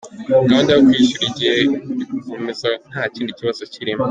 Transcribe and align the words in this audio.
Gahunda 0.47 0.71
yo 0.75 0.81
kwishyura 0.87 1.23
igiye 1.29 1.53
gukomeza 2.11 2.67
nta 2.89 3.03
kindi 3.13 3.31
kibazo 3.37 3.61
kirimo”. 3.73 3.99